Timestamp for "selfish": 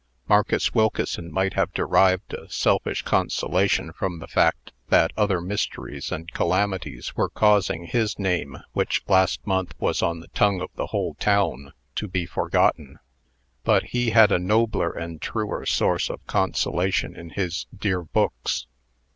2.49-3.03